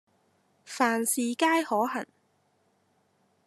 [0.65, 2.03] 凡事皆可行